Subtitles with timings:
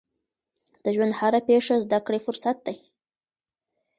[0.83, 2.77] د ژوند هره پیښه زده کړې فرصت دی.